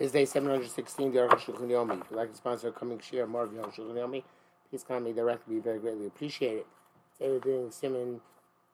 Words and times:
Is 0.00 0.12
day 0.12 0.24
716, 0.24 1.12
the. 1.12 1.24
If 1.26 1.46
you'd 1.46 2.16
like 2.16 2.30
to 2.30 2.34
sponsor 2.34 2.68
a 2.68 2.72
coming 2.72 2.98
share 3.00 3.26
more 3.26 3.42
of 3.42 3.50
Aruch 3.50 3.74
Shulchan 3.74 3.96
Yomi, 3.96 4.22
please 4.70 4.82
contact 4.82 5.04
me 5.04 5.12
directly. 5.12 5.56
We 5.56 5.60
very 5.60 5.78
greatly 5.78 6.06
appreciate 6.06 6.56
it. 6.56 6.66
Today 7.18 7.32
we're 7.32 7.38
doing 7.38 7.70
Simon, 7.70 8.22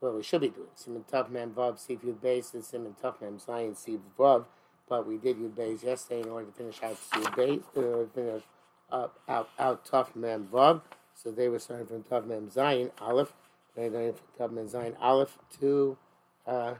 well, 0.01 0.12
we 0.12 0.23
should 0.23 0.43
be 0.43 0.51
doing 0.51 0.69
Simon 0.77 1.03
Tav 1.11 1.29
Mem 1.33 1.51
Vav, 1.51 1.81
Steve 1.81 1.99
Base, 2.23 2.54
and 2.54 2.65
Simon 2.65 2.95
Tav 3.03 3.21
Mem 3.21 3.41
Zion, 3.41 3.75
Steve 3.75 4.03
Vav. 4.17 4.45
But 4.89 5.04
we 5.09 5.17
did 5.17 5.39
Yud 5.39 5.57
Base 5.57 5.83
yesterday 5.83 6.21
in 6.21 6.29
order 6.29 6.47
to 6.47 6.53
finish 6.53 6.81
out 6.81 6.97
Steve 6.97 7.35
Base, 7.35 7.61
uh, 7.77 8.04
finish 8.15 8.45
up, 8.93 9.19
out, 9.29 9.49
out 9.58 9.85
Tav 9.85 10.15
Mem 10.15 10.47
Vav. 10.47 10.83
So 11.21 11.33
they 11.33 11.49
were 11.49 11.58
starting 11.58 11.88
from 11.88 12.04
Tav 12.04 12.24
Mem 12.29 12.51
Zion, 12.51 12.93
Aleph. 13.01 13.33
They're 13.74 13.90
going 13.90 14.13
from 14.13 14.27
Tav 14.38 14.53
Mem 14.53 14.69
Zion, 14.69 14.95
Aleph 15.01 15.38
to 15.58 15.99
uh, 16.47 16.74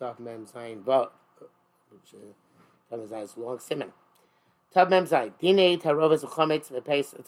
Tav 0.00 0.18
Mem 0.18 0.46
Zion 0.46 0.82
Vav, 0.84 1.10
which 1.92 2.12
uh, 2.12 2.32
Simon. 2.90 3.92
Tav 4.72 4.90
Mem 4.90 5.06
Zayin. 5.06 5.32
Dinei 5.42 5.80
tarovas 5.80 6.22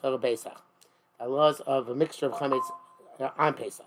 Torah 0.00 0.18
Pesach. 0.18 0.62
The 1.18 1.28
laws 1.28 1.60
of 1.60 1.88
a 1.88 1.94
mixture 1.94 2.26
of 2.26 2.32
chametz 2.32 2.62
uh, 3.18 3.30
on 3.38 3.54
Pesach. 3.54 3.86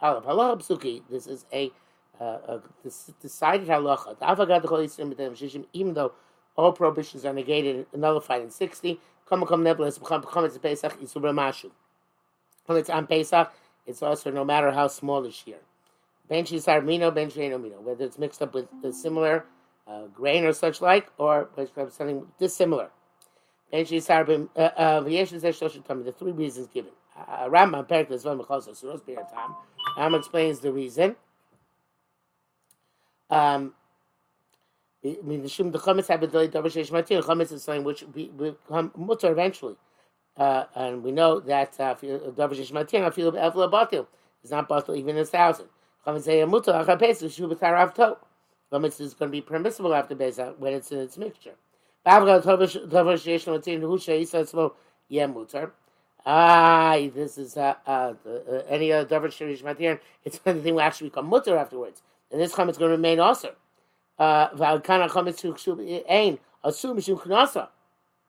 Aleph 0.00 0.24
halacha 0.24 0.58
psuki. 0.60 1.02
This 1.10 1.26
is 1.26 1.46
a, 1.52 1.72
uh, 2.20 2.24
a 2.24 2.60
decided 3.20 3.68
halacha. 3.68 5.66
Even 5.72 5.94
though 5.94 6.12
all 6.56 6.72
prohibitions 6.72 7.24
are 7.24 7.32
negated 7.32 7.86
and 7.92 8.02
nullified 8.02 8.42
in 8.42 8.50
sixty, 8.50 9.00
come 9.28 9.44
come 9.46 9.64
neblas 9.64 9.98
chametz 9.98 10.60
Pesach 10.62 11.00
isubra 11.00 11.34
mashu. 11.34 11.70
Chametz 12.68 12.94
on 12.94 13.06
Pesach. 13.06 13.52
It's 13.86 14.02
also 14.02 14.30
no 14.30 14.44
matter 14.44 14.70
how 14.70 14.88
small 14.88 15.22
the 15.22 15.30
shear. 15.30 15.58
Ben 16.28 16.44
shisar 16.44 16.84
mino, 16.84 17.10
ben 17.10 17.30
mino. 17.36 17.80
Whether 17.80 18.04
it's 18.04 18.18
mixed 18.18 18.40
up 18.40 18.54
with 18.54 18.66
the 18.80 18.92
similar 18.92 19.44
uh, 19.86 20.06
grain 20.14 20.44
or 20.44 20.52
such 20.52 20.80
like, 20.80 21.08
or 21.18 21.48
something 21.90 22.26
dissimilar. 22.38 22.90
The 23.72 23.84
three 26.18 26.32
reasons 26.32 26.68
given. 26.68 26.92
Rambam 27.16 27.88
Perikles 27.88 28.24
Vam 28.24 28.40
Mechosa 28.44 28.70
Suros 28.70 29.04
Tam. 29.04 29.54
Rambam 29.98 30.18
explains 30.18 30.60
the 30.60 30.72
reason. 30.72 31.16
Um, 33.30 33.74
mean, 35.22 35.42
the 35.42 35.48
shum 35.48 35.70
the 35.70 35.78
chametz 35.78 36.08
have 36.08 36.20
delayed 36.20 36.52
davar 36.52 36.66
sheish 36.66 36.90
matir. 36.90 37.22
Chametz 37.22 37.52
is 37.52 37.62
something 37.62 37.84
which 37.84 38.04
become 38.12 38.92
mutter 38.96 39.30
eventually, 39.32 39.76
uh, 40.36 40.64
and 40.74 41.02
we 41.02 41.12
know 41.12 41.40
that 41.40 41.78
uh, 41.78 41.94
davar 41.94 42.54
sheish 42.54 42.72
matir. 42.72 43.04
I 43.04 43.10
feel 43.10 43.32
evla 43.32 43.70
batil 43.70 44.06
is 44.42 44.50
not 44.50 44.68
batil 44.68 44.96
even 44.96 45.18
a 45.18 45.24
thousand. 45.24 45.66
Chametz 46.06 46.22
say 46.22 46.44
mutter 46.44 46.72
achapes 46.72 47.34
shu 47.34 47.48
b'tarav 47.48 47.94
tov. 47.94 48.16
Chametz 48.74 49.00
is 49.00 49.14
going 49.14 49.30
to 49.30 49.32
be 49.32 49.40
permissible 49.40 49.94
after 49.94 50.16
Pesach 50.16 50.56
when 50.58 50.72
it's 50.72 50.90
in 50.90 50.98
its 50.98 51.16
mixture. 51.16 51.54
Ah, 56.26 56.96
this 57.14 57.38
is 57.38 57.56
uh, 57.56 57.74
uh, 57.86 58.14
uh, 58.26 58.62
any 58.68 58.92
other 58.92 59.06
davar 59.06 59.28
shirish 59.28 59.62
matir. 59.62 60.00
It's 60.24 60.38
when 60.38 60.60
thing 60.62 60.74
will 60.74 60.80
actually 60.80 61.10
become 61.10 61.26
mutter 61.26 61.56
afterwards, 61.56 62.02
and 62.32 62.40
this 62.40 62.52
chametz 62.52 62.70
is 62.70 62.78
going 62.78 62.90
to 62.90 62.96
remain 62.96 63.20
also. 63.20 63.54
Uh, 64.18 64.48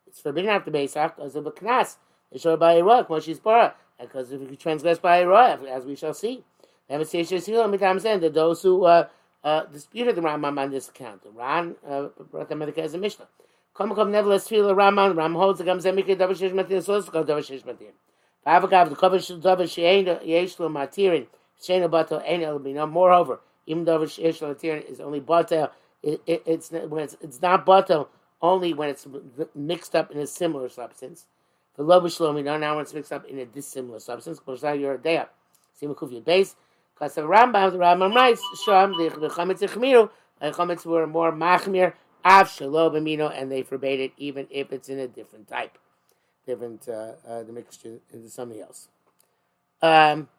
it's 0.08 0.22
forbidden 0.22 0.50
after 0.50 0.72
Pesach 0.72 1.16
because 1.16 1.36
of 1.36 1.48
a 1.48 1.52
knas. 1.52 1.98
It's 2.32 2.44
sure 2.44 2.58
by 2.58 2.76
Iraq, 2.76 3.10
Moshe's 3.10 3.40
bara, 3.40 3.74
because 4.00 4.32
if 4.32 4.42
you 4.42 4.56
transgress 4.58 5.00
by 5.00 5.22
Iraq, 5.22 5.64
as 5.64 5.86
we 5.86 5.96
shall 5.96 6.14
see. 6.14 6.44
That 6.88 8.32
those 8.34 8.62
who 8.62 8.86
uh, 8.86 9.08
uh, 9.46 9.66
disputed 9.66 10.16
the 10.16 10.22
Rambam 10.22 10.60
on 10.60 10.72
this 10.72 10.90
account. 10.90 11.24
The 11.24 11.30
Ran 11.30 11.76
uh, 11.88 12.08
brought 12.32 12.50
the 12.50 12.56
Medicare 12.56 12.80
as 12.80 12.96
a 12.96 12.98
Mishnah. 12.98 13.28
Come 13.76 13.94
come 13.94 14.12
nevertheless 14.12 14.48
feel 14.48 14.68
the 14.68 14.76
Raman. 14.76 15.16
Ram 15.16 15.36
holds 15.36 15.60
the 15.60 15.66
Gamzem 15.66 15.98
Mikri 15.98 16.18
Matir. 16.18 16.84
So 16.84 16.94
let's 16.94 17.10
go 17.10 17.24
Davar 17.24 17.40
Sheish 17.40 17.64
Matir. 17.64 17.92
Avagav 18.46 18.90
the 18.90 18.96
Kavar 18.96 19.42
Davar 19.42 20.60
Lo 20.60 20.70
Matirin 20.70 21.28
Shein 21.62 21.88
Bato 21.90 22.28
Ein 22.28 22.42
El. 22.42 22.88
Moreover, 22.88 23.40
even 23.68 23.86
Davar 23.86 24.06
Sheish 24.06 24.42
Lo 24.42 24.54
Matirin 24.54 24.90
is 24.90 25.00
only 25.00 25.22
Bato. 25.22 25.70
It, 26.02 26.22
it, 26.26 26.44
it's 26.46 26.72
when 26.72 27.04
it's, 27.04 27.16
it's 27.22 27.42
not 27.42 27.66
Bato 27.66 28.08
only 28.42 28.74
when 28.74 28.90
it's 28.90 29.08
mixed 29.54 29.96
up 29.96 30.12
in 30.12 30.20
a 30.20 30.28
similar 30.28 30.70
substance. 30.70 31.26
The 31.76 31.84
Lo 31.84 32.02
Shlomi 32.02 32.44
now 32.44 32.76
when 32.76 32.84
it's 32.84 32.94
mixed 32.94 33.12
up 33.12 33.26
in 33.26 33.38
a 33.40 33.46
dissimilar 33.46 34.00
substance. 34.00 34.40
Because 34.40 34.64
now 34.64 34.74
you're 34.74 34.96
a 34.96 34.98
day 34.98 35.26
Because 36.96 37.16
the 37.16 37.22
Rambam, 37.22 37.74
the 37.74 37.78
Rambam 37.78 38.16
writes, 38.16 38.42
Sham, 38.64 38.94
the 38.94 39.30
Chametz 39.30 39.60
Echmiru, 39.60 40.10
the 40.40 40.52
Chametz 40.52 40.86
were 40.86 41.06
more 41.06 41.32
Machmir, 41.32 41.94
Av 42.24 42.50
Shalom 42.50 42.94
Amino, 42.94 43.30
and 43.34 43.52
they 43.52 43.64
forbade 43.64 44.00
it 44.00 44.14
even 44.18 44.48
if 44.50 44.72
it's 44.72 44.88
in 44.88 45.00
a 45.00 45.08
different 45.08 45.50
type, 45.50 45.78
different, 46.46 46.88
uh, 46.88 47.12
uh, 47.28 47.44
the 47.44 47.52
mixture 47.52 48.00
into 48.14 48.30
something 48.30 48.62
else. 48.62 48.88
Um, 49.82 50.30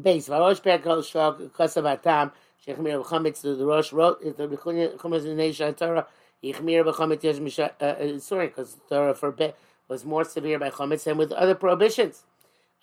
base, 0.00 0.28
Varosh 0.28 0.62
Perkol 0.62 1.00
Shok, 1.00 1.50
Kasav 1.50 1.88
Atam, 1.88 2.32
Shechmir 2.66 3.04
Chametz, 3.04 3.42
the 3.42 3.64
Rosh 3.64 3.92
wrote, 3.92 4.20
if 4.22 4.38
the 4.38 4.48
Chametz 4.48 5.22
in 5.22 5.28
the 5.28 5.34
Nation 5.34 5.74
Torah, 5.74 6.06
Yichmir 6.42 6.90
Chametz 6.94 7.22
Yesh 7.22 7.40
Misha, 7.40 7.72
uh, 7.78 7.84
uh, 7.84 8.18
sorry, 8.18 8.46
because 8.46 8.78
Torah 8.88 9.14
forbid, 9.14 9.52
was 9.86 10.04
more 10.06 10.24
severe 10.24 10.58
by 10.58 10.70
Chametz 10.70 11.04
than 11.04 11.18
with 11.18 11.30
other 11.32 11.54
prohibitions. 11.54 12.24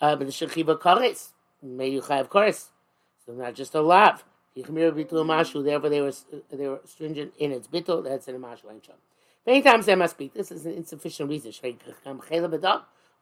Uh, 0.00 0.14
but 0.14 0.26
the 0.26 0.32
Shechiva 0.32 0.78
Kares, 0.78 1.30
may 1.62 1.88
you 1.88 2.00
have 2.02 2.30
course. 2.30 2.70
So 3.26 3.32
not 3.32 3.54
just 3.54 3.74
a 3.74 3.80
lav. 3.80 4.24
Therefore, 4.54 5.90
they 5.90 6.00
were 6.00 6.12
they 6.50 6.68
were 6.68 6.80
stringent 6.84 7.34
in 7.38 7.52
its 7.52 7.68
bittul. 7.68 8.04
That's 8.04 8.26
in 8.28 8.36
a 8.36 8.38
mashu 8.38 8.70
ain't 8.70 8.88
Many 9.46 9.62
times 9.62 9.86
they 9.86 9.94
must 9.94 10.14
speak. 10.14 10.32
This 10.32 10.50
is 10.50 10.64
an 10.64 10.72
insufficient 10.72 11.28
reason. 11.28 11.52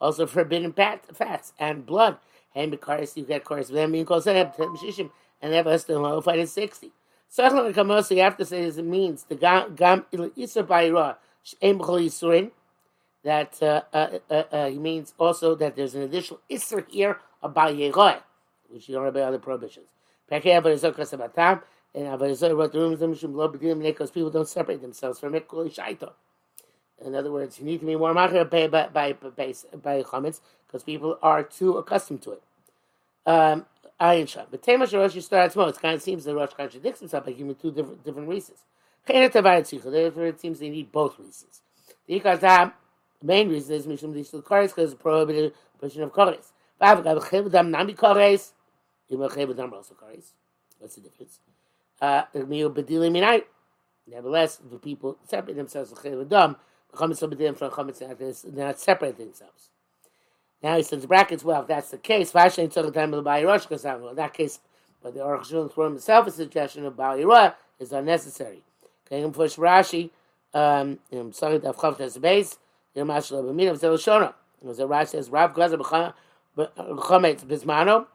Also 0.01 0.27
forbidden 0.27 0.73
fats 0.73 1.53
and 1.59 1.85
blood. 1.85 2.19
And 2.55 2.71
because 2.71 3.17
you 3.17 3.25
get 3.25 3.45
chorus 3.45 3.69
them 3.69 3.93
being 3.93 4.05
called 4.05 4.27
and 4.27 5.53
never 5.53 5.71
has 5.71 5.85
to 5.85 5.93
notified 5.95 6.39
in 6.39 6.47
sixty. 6.47 6.93
Certainly, 7.29 7.73
you 8.17 8.23
have 8.23 8.37
to 8.37 8.45
say 8.45 8.65
this 8.65 8.77
means 8.77 9.25
the 9.25 9.35
gam 9.35 9.75
isur 10.13 10.65
bayra 10.65 11.17
yisurin. 11.61 12.53
That 13.25 13.61
uh, 13.63 13.83
uh, 13.93 14.19
uh, 14.31 14.43
uh, 14.53 14.69
he 14.69 14.79
means 14.79 15.15
also 15.19 15.55
that 15.57 15.75
there's 15.77 15.95
an 15.95 16.03
additional 16.03 16.41
isur 16.51 16.89
here 16.89 17.19
about 17.43 17.75
yeroy, 17.75 18.21
which 18.69 18.89
you 18.89 18.95
don't 18.95 19.05
have 19.05 19.17
other 19.17 19.39
prohibitions. 19.39 19.87
And 20.31 20.43
Avodah 20.43 22.57
wrote 22.57 22.73
the 22.73 22.81
rooms 22.81 23.83
because 23.83 24.11
people 24.11 24.31
don't 24.31 24.49
separate 24.49 24.83
themselves 24.83 25.21
from 25.21 25.35
it. 25.35 25.47
In 27.05 27.15
other 27.15 27.31
words, 27.31 27.59
you 27.59 27.65
need 27.65 27.81
to 27.81 27.87
be 27.87 27.97
more 27.97 28.15
machir 28.15 28.45
by 28.45 28.69
by 28.69 28.89
by 28.89 29.13
by 29.13 30.03
chametz 30.03 30.41
because 30.67 30.83
people 30.83 31.19
are 31.23 31.43
too 31.43 31.77
accustomed 31.77 32.23
to 32.23 32.33
it. 32.33 32.43
Um, 33.27 33.67
Ayin 34.01 34.29
Shah. 34.29 34.45
But 34.51 34.63
Tema 34.63 34.87
Rosh 34.87 35.23
starts 35.23 35.57
more. 35.57 35.69
It 35.69 35.81
kind 35.81 35.95
of 35.95 36.03
seems 36.03 36.25
the 36.25 36.35
Rosh 36.35 36.55
contradicts 36.55 37.01
himself 37.01 37.27
by 37.27 37.33
giving 37.33 37.55
two 37.55 37.71
different 37.71 38.05
different 38.05 38.29
reasons. 38.29 38.61
Therefore, 39.07 40.27
it 40.27 40.41
seems 40.41 40.61
they 40.61 40.71
need 40.71 40.91
both 40.91 41.19
reasons. 41.19 41.61
The 42.07 42.21
Ikar 42.21 42.73
main 43.23 43.51
reason 43.51 43.77
is 43.77 43.87
Mishum 43.87 44.15
Dishul 44.15 44.43
Kores 44.43 44.69
because 44.69 44.93
it's 44.93 45.03
prohibited 45.03 45.53
portion 45.79 46.03
of 46.03 46.13
Rav 46.81 47.05
gav 47.05 47.19
khiv 47.19 47.51
dam 47.51 47.71
nami 47.71 47.95
kores. 47.95 48.53
Im 49.11 49.19
khiv 49.19 49.57
dam 49.57 49.71
ras 49.71 49.91
kores. 50.01 50.33
What's 50.79 50.97
the 50.97 51.03
difference? 51.03 51.41
Uh, 52.01 52.23
ik 52.33 52.47
meel 52.47 52.71
bedeling 52.71 53.13
me 53.13 53.21
night. 53.21 53.47
Nevertheless, 54.07 54.57
the 54.57 54.79
people 54.79 55.17
separate 55.27 55.57
themselves 55.57 55.91
from 55.91 55.99
khiv 55.99 56.29
dam. 56.29 56.57
Khomets 56.93 57.23
of 57.23 57.59
from 57.59 57.71
khomets 57.71 58.09
of 58.09 58.19
this. 58.19 58.43
They're 58.43 58.67
not 58.67 58.79
separate 58.79 59.19
themselves. 59.19 59.71
Now 60.65 60.79
he 60.79 60.83
says, 60.83 61.05
brackets, 61.05 61.45
well, 61.45 61.61
if 61.61 61.69
that's 61.69 61.91
the 61.91 61.99
case, 61.99 62.33
Vashay 62.33 62.61
ain't 62.61 62.73
took 62.73 62.87
the 62.87 62.93
time 62.93 63.13
of 63.13 63.23
the 63.23 63.29
Ba'irosh, 63.29 63.69
because 63.69 63.85
in 63.85 64.17
that 64.17 64.33
case, 64.33 64.61
but 65.03 65.13
the 65.13 65.21
Orach 65.21 65.43
Shulam 65.43 65.71
threw 65.71 65.85
himself 65.85 66.27
a 66.27 66.31
suggestion 66.31 66.87
of 66.87 66.95
Ba'irosh 66.95 67.55
is 67.79 67.93
unnecessary. 67.93 68.63
can 69.07 69.25
I'm 69.25 69.33
push 69.33 69.57
Rashi, 69.57 70.09
um, 70.55 71.01
I'm 71.13 71.35
sorry, 71.35 71.59
the 71.59 71.75
Avchav 71.75 71.99
Tez 71.99 72.17
Beis, 72.17 72.57
you're 72.95 73.05
a 73.05 73.09
mashal 73.09 73.41
of 73.41 73.49
a 73.49 73.53
meeting, 73.53 73.73
I'm 73.73 73.77
still 73.77 73.99
Rashi, 73.99 75.09
says, 75.09 75.29
Rav 75.29 75.53
Gaza 75.53 75.77
B'chamah, 75.77 76.15
B'Chametz 76.57 77.45
Bismano. 77.45 78.07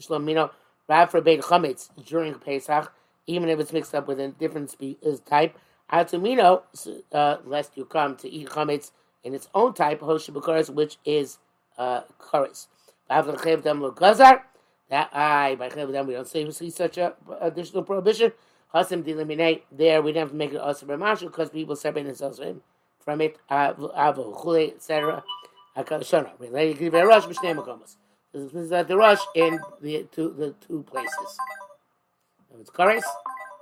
Shlomino, 0.00 0.50
Rav 0.88 1.10
forbade 1.10 1.40
chametz 1.40 1.90
during 2.04 2.34
Pesach, 2.34 2.92
even 3.26 3.48
if 3.48 3.60
it's 3.60 3.72
mixed 3.72 3.94
up 3.94 4.08
with 4.08 4.20
a 4.20 4.28
different 4.28 4.70
spe- 4.70 5.24
type. 5.24 5.56
Atumino, 5.92 6.62
uh, 7.12 7.36
lest 7.44 7.76
you 7.76 7.84
come 7.84 8.16
to 8.16 8.28
eat 8.28 8.48
chametz 8.48 8.90
in 9.22 9.34
its 9.34 9.48
own 9.54 9.74
type, 9.74 10.00
hoshibukaris, 10.00 10.70
which 10.70 10.98
is 11.04 11.38
uh, 11.78 12.02
karis. 12.18 12.66
That 13.08 13.26
I 15.12 15.54
by 15.56 15.68
them 15.68 16.06
we 16.06 16.14
don't 16.14 16.26
say 16.26 16.50
see 16.50 16.70
such 16.70 16.98
a 16.98 17.14
additional 17.40 17.82
prohibition. 17.82 18.32
Hasim 18.74 19.04
dilimine 19.04 19.62
there 19.70 20.02
we 20.02 20.12
don't 20.12 20.22
have 20.22 20.30
to 20.30 20.36
make 20.36 20.52
it 20.52 20.56
also 20.56 20.86
because 20.86 21.50
people 21.50 21.76
separate 21.76 22.04
themselves 22.04 22.40
from 22.98 23.20
it. 23.20 23.38
Chule 23.50 24.74
etc. 24.74 25.22
The 25.74 25.82
rush 25.82 27.24
b'shnei 27.24 27.54
makomos. 27.56 27.96
This 28.32 28.54
is 28.54 28.72
at 28.72 28.88
the 28.88 28.96
rush 28.96 29.20
in 29.34 29.60
the 29.80 30.06
two 30.12 30.30
the 30.36 30.54
two 30.66 30.82
places. 30.84 31.38
It's 32.60 32.70
Kares 32.70 33.02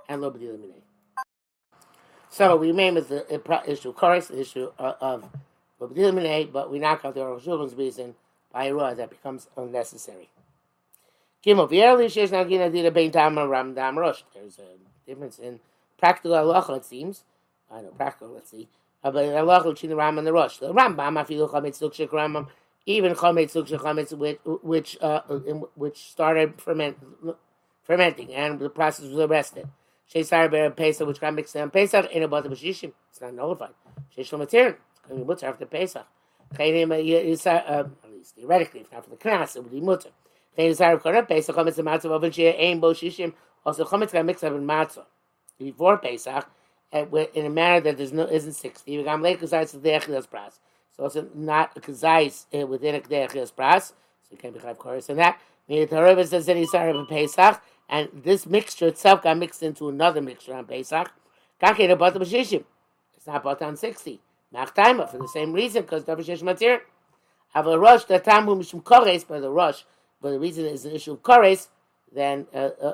and 0.07 0.21
Lobadi 0.21 0.51
Limine. 0.51 0.81
So 2.29 2.55
we 2.55 2.67
remain 2.67 2.95
with 2.95 3.09
the 3.09 3.25
issue 3.67 3.93
course, 3.93 4.27
the 4.27 4.39
issue 4.39 4.71
of 4.77 5.29
but 5.79 5.91
we 5.91 6.79
knock 6.79 7.03
out 7.03 7.13
the 7.13 7.19
Aruch 7.19 7.77
reason 7.77 8.15
by 8.51 8.69
Iroa 8.69 8.95
that 8.95 9.09
becomes 9.09 9.47
unnecessary. 9.57 10.29
Gimel, 11.45 11.69
V'erli 11.69 12.05
shesh 12.05 12.29
nagina 12.29 12.71
dira 12.71 12.91
bein 12.91 13.11
tam 13.11 13.37
ram 13.37 13.73
dam 13.73 13.97
rosh. 13.97 14.23
There's 14.33 14.59
a 14.59 14.77
difference 15.05 15.39
in 15.39 15.59
practical 15.97 16.31
halacha, 16.37 16.77
it 16.77 16.85
seems. 16.85 17.23
I 17.71 17.81
know, 17.81 17.89
practical, 17.89 18.33
let's 18.33 18.51
see. 18.51 18.69
Rambam, 19.03 20.23
chametz 21.47 22.47
even 22.85 23.15
chametz 23.15 23.53
chametz, 23.55 24.17
which, 24.17 24.39
which, 24.61 24.97
uh, 25.01 25.21
which 25.75 25.97
started 26.11 26.61
ferment, 26.61 26.97
fermenting, 27.83 28.33
and 28.33 28.59
the 28.59 28.69
process 28.69 29.05
was 29.05 29.19
arrested. 29.19 29.67
Sheisar 30.13 30.51
ber 30.51 30.69
Pesach, 30.69 31.07
which 31.07 31.21
got 31.21 31.33
mixed 31.33 31.55
in 31.55 31.69
Pesach, 31.69 32.11
in 32.11 32.23
about 32.23 32.43
the 32.43 32.49
Bashishim. 32.49 32.91
It's 33.09 33.21
not 33.21 33.33
nullified. 33.33 33.73
Sheish 34.15 34.31
Lamatir, 34.31 34.75
it's 34.75 35.07
going 35.07 35.19
to 35.19 35.23
be 35.23 35.23
mutter 35.23 35.47
after 35.47 35.65
Pesach. 35.65 36.05
Chayim, 36.55 36.91
uh, 36.91 36.95
at 36.95 38.11
least 38.11 38.35
theoretically, 38.35 38.81
if 38.81 38.91
not 38.91 39.05
for 39.05 39.11
the 39.11 39.15
Knas, 39.15 39.55
it 39.55 39.63
would 39.63 39.71
be 39.71 39.79
mutter. 39.81 40.09
Chayim 40.57 40.71
yisar 40.71 41.01
kora 41.01 41.23
pesach 41.23 41.55
chametz 41.55 41.81
matzah 41.81 42.11
over 42.11 42.31
she'ain 42.31 42.79
bo 42.79 42.93
shishim 42.93 43.33
also, 43.65 43.85
chometz 43.85 44.25
mixed 44.25 44.43
up 44.43 44.53
in 44.53 44.65
matzah 44.65 45.05
before 45.57 45.97
Pesach 45.97 46.49
in 46.93 47.45
a 47.45 47.49
manner 47.49 47.81
that 47.81 47.97
there's 47.97 48.13
no 48.13 48.23
isn't 48.23 48.53
sixty. 48.53 49.03
So 49.03 49.05
it's 51.05 51.17
not 51.33 51.75
a 51.75 51.81
kazais 51.81 52.45
uh, 52.53 52.67
within 52.67 52.95
a 52.95 52.99
kdechilas 52.99 53.51
pras, 53.51 53.87
so 53.87 54.29
you 54.31 54.37
can't 54.37 54.53
be 54.53 54.59
chayv 54.59 54.77
chorus 54.77 55.09
in 55.09 55.17
that. 55.17 55.39
The 55.67 55.87
Torah 55.87 56.25
says 56.25 56.45
that 56.45 56.55
he's 56.55 56.73
in 56.73 57.05
Pesach, 57.07 57.61
and 57.89 58.09
this 58.13 58.45
mixture 58.45 58.87
itself 58.87 59.23
got 59.23 59.37
mixed 59.37 59.63
into 59.63 59.89
another 59.89 60.21
mixture 60.21 60.53
on 60.53 60.65
Pesach. 60.65 61.11
It's 61.61 63.27
not 63.27 63.43
bought 63.43 63.61
on 63.61 63.75
sixty. 63.75 64.21
Machtaima 64.53 65.09
for 65.09 65.17
the 65.17 65.27
same 65.27 65.51
reason 65.53 65.81
because 65.81 66.03
Davar 66.03 66.23
Shishim 66.23 66.43
Matir. 66.43 66.81
Have 67.53 67.67
a 67.67 67.77
rush 67.77 68.05
the 68.05 68.19
tamu 68.19 68.55
mishum 68.55 68.83
kores 68.83 69.27
by 69.27 69.39
the 69.39 69.49
rush 69.49 69.85
but 70.23 70.31
the 70.31 70.39
reason 70.39 70.65
is 70.65 70.85
an 70.85 70.93
issue 70.93 71.11
of 71.11 71.21
kores, 71.21 71.67
then 72.11 72.47
uh, 72.53 72.69
uh, 72.81 72.93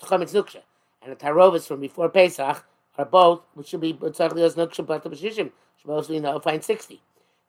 nuksha 0.00 0.62
and 1.02 1.12
the 1.12 1.16
tarovis 1.16 1.66
from 1.66 1.80
before 1.80 2.08
Pesach 2.08 2.64
are 2.98 3.06
both, 3.06 3.40
which 3.54 3.68
should 3.68 3.80
be 3.80 3.94
tzachlios 3.94 4.56
nuksha 4.56 4.84
but 4.84 5.02
the 5.02 5.08
b'shishim 5.08 5.50
should 5.78 5.86
mostly 5.86 6.20
know 6.20 6.38
find 6.40 6.62
sixty. 6.62 7.00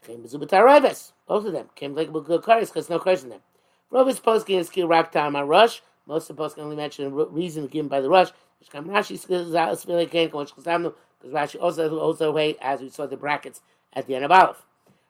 Came 0.05 0.23
bezu 0.23 0.35
b'tarovis, 0.35 1.11
both 1.27 1.45
of 1.45 1.51
them 1.51 1.69
came 1.75 1.95
like 1.95 2.13
good 2.13 2.41
kores 2.41 2.67
because 2.67 2.89
no 2.89 2.99
kores 2.99 3.23
in 3.23 3.29
them. 3.29 3.41
Rovis 3.91 4.21
poskin 4.21 4.59
is 4.59 4.69
kil 4.69 4.87
rak 4.87 5.11
tam 5.11 5.35
rush. 5.35 5.81
Most 6.05 6.29
of 6.29 6.37
the 6.37 6.43
poskin 6.43 6.59
only 6.59 6.75
mention 6.75 7.05
the 7.05 7.25
reason 7.25 7.67
given 7.67 7.89
by 7.89 7.99
the 7.99 8.09
rush. 8.09 8.29
Which 8.59 8.69
come 8.69 8.85
Rashi 8.85 9.21
because 9.21 9.51
Rashi 11.33 11.61
also 11.61 11.99
also 11.99 12.31
way 12.31 12.55
as 12.61 12.81
we 12.81 12.89
saw 12.89 13.05
the 13.05 13.17
brackets 13.17 13.61
at 13.93 14.07
the 14.07 14.15
end 14.15 14.25
of 14.25 14.31
Aleph. 14.31 14.65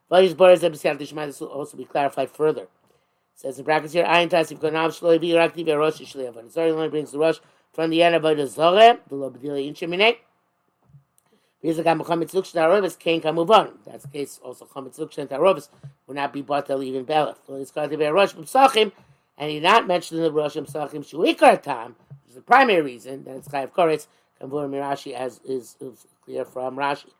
But 0.07 0.37
borders 0.37 0.61
this 0.61 1.39
will 1.39 1.47
also 1.47 1.77
be 1.77 1.85
clarified 1.85 2.31
further. 2.31 2.67
Says 3.35 3.57
in 3.57 3.65
brackets 3.65 3.93
here, 3.93 4.05
Ayin 4.05 4.29
Tas, 4.29 4.51
if 4.51 4.59
Gonav 4.59 4.89
Shloi 4.89 5.19
Bi 5.19 5.27
Rakti 5.27 5.63
Ve 5.63 5.73
Rosh 5.73 6.01
Shloi 6.01 6.27
Avon. 6.27 6.49
Sorry, 6.49 6.71
only 6.71 6.89
brings 6.89 7.11
the 7.11 7.19
Rosh 7.19 7.39
from 7.71 7.89
the 7.89 8.03
end 8.03 8.15
of 8.15 8.23
the 8.23 8.29
Zoreh, 8.29 8.99
the 9.07 9.15
Lobdili 9.15 9.67
in 9.67 9.73
Shemineh. 9.73 10.17
Because 11.61 11.77
the 11.77 11.83
Gam 11.83 11.99
Chametz 11.99 12.33
Luk 12.33 12.45
Shnarovis 12.45 12.97
Kain 12.97 13.21
Kamuvon. 13.21 13.71
That's 13.85 14.03
the 14.03 14.09
case 14.09 14.39
also 14.43 14.65
Chametz 14.65 14.97
Luk 14.97 15.11
Shnarovis 15.11 15.69
will 16.07 16.15
not 16.15 16.31
be 16.31 16.41
bought 16.41 16.67
to 16.67 16.81
even 16.81 17.05
Belef. 17.05 17.35
So 17.45 17.55
it's 17.55 17.71
called 17.71 17.91
the 17.91 17.97
Rosh 17.97 18.33
B'Psachim, 18.33 18.91
and 19.37 19.51
he 19.51 19.59
not 19.59 19.87
mentioned 19.87 20.19
in 20.19 20.23
the 20.23 20.31
Rosh 20.31 20.55
B'Psachim 20.55 21.05
Shuikar 21.05 21.61
Tam, 21.61 21.95
which 22.23 22.29
is 22.29 22.35
the 22.35 22.41
primary 22.41 22.81
reason 22.81 23.23
that 23.25 23.35
it's 23.35 23.47
Chayav 23.47 23.71
Koretz, 23.71 24.07
Kamvur 24.41 24.69
Mirashi, 24.69 25.13
as 25.13 25.41
is, 25.43 25.75
is 25.81 26.07
clear 26.23 26.45
from 26.45 26.77
Rashi. 26.77 27.11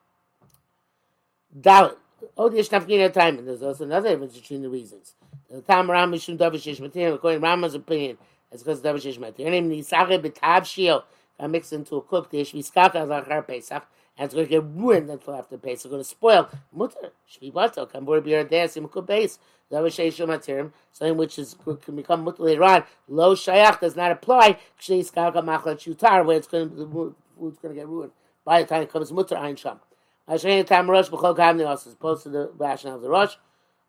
Dalit. 1.57 1.97
Oh, 2.37 2.49
there's 2.49 2.67
time, 2.67 2.83
and 2.89 3.47
there's 3.47 3.63
also 3.63 3.85
another 3.85 4.09
difference 4.09 4.37
between 4.37 4.61
the 4.61 4.69
reasons. 4.69 5.15
The 5.49 5.61
Tam 5.61 5.89
Ram 5.89 6.11
Mishum 6.11 6.37
Davishish 6.37 6.79
Matir, 6.79 7.13
according 7.13 7.39
to 7.39 7.45
Rama's 7.45 7.75
opinion, 7.75 8.17
it's 8.51 8.61
because 8.61 8.81
Davishish 8.81 9.17
Matir. 9.17 9.45
And 9.45 9.55
in 9.55 9.69
Nisare 9.69 10.21
B'Tav 10.21 10.61
Shio, 10.63 11.03
got 11.39 11.49
mixed 11.49 11.73
into 11.73 11.95
a 11.95 12.01
cooked 12.01 12.31
dish, 12.31 12.51
Miskaka 12.51 13.07
Zachar 13.07 13.41
Pesach, 13.43 13.85
and 14.19 14.25
it's 14.25 14.33
going 14.33 14.45
to 14.45 14.51
get 14.51 14.63
ruined 14.75 15.09
until 15.09 15.35
after 15.35 15.57
Pesach. 15.57 15.73
It's 15.73 15.85
going 15.85 16.01
to 16.01 16.03
spoil. 16.03 16.49
Mutter, 16.73 17.13
Shvivato, 17.31 17.89
Kambur 17.89 18.21
Bir 18.21 18.43
Desim 18.43 18.89
Kubes, 18.89 19.39
Davishish 19.71 20.17
Matir, 20.27 20.71
something 20.91 21.15
which 21.15 21.39
is 21.39 21.55
can 21.85 21.95
become 21.95 22.25
mutter 22.25 22.43
later 22.43 22.65
on. 22.65 22.83
Lo 23.07 23.33
Shayach 23.33 23.79
does 23.79 23.95
not 23.95 24.11
apply, 24.11 24.59
Kshiskaka 24.79 25.41
Machlat 25.41 25.79
Shutar, 25.79 26.25
where 26.25 26.35
it's 26.35 26.47
going 26.47 26.69
to, 26.69 26.75
the 26.75 26.85
food's 26.85 27.57
going 27.59 27.73
to 27.73 27.79
get 27.79 27.87
ruined 27.87 28.11
by 28.43 28.61
the 28.61 28.67
time 28.67 28.81
it 28.81 28.91
comes 28.91 29.09
Mutter 29.09 29.37
Ein 29.37 29.55
Sham. 29.55 29.79
Hashem 30.27 30.65
Tam 30.65 30.89
Rosh 30.91 31.07
B'Chol 31.07 31.37
Kamni 31.37 31.65
also, 31.65 31.89
as 31.89 31.93
opposed 31.93 32.23
to 32.23 32.29
the 32.29 32.51
rationale 32.57 32.97
of 32.97 33.01
the 33.01 33.09
Rosh 33.09 33.35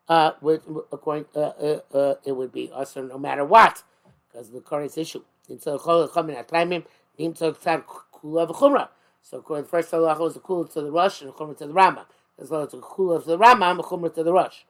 uh, 0.07 0.31
with, 0.39 0.65
according, 0.93 1.25
uh, 1.35 1.39
uh, 1.39 1.79
uh, 1.93 2.15
it 2.25 2.31
would 2.31 2.53
be 2.53 2.71
usher 2.73 3.03
no 3.03 3.17
matter 3.17 3.43
what, 3.43 3.83
because 4.31 4.47
of 4.47 4.53
the 4.53 4.61
current 4.61 4.97
issue. 4.97 5.23
So 5.59 5.77
according 9.33 9.65
to 9.65 9.71
the 9.71 9.77
first 9.77 9.91
halacha 9.91 10.19
was 10.19 10.33
the 10.33 10.39
kula 10.39 10.71
to 10.73 10.81
the 10.81 10.91
rush 10.91 11.21
and 11.21 11.29
the 11.29 11.33
chumrah 11.33 11.57
to 11.57 11.67
the 11.67 11.73
rambam. 11.73 12.05
As 12.39 12.49
well 12.49 12.63
as 12.63 12.71
the 12.71 12.77
kula 12.77 13.21
to 13.21 13.27
the 13.27 13.37
rambam, 13.37 13.77
the 13.77 13.83
chumrah 13.83 14.13
to 14.13 14.23
the 14.23 14.33
rush. 14.33 14.65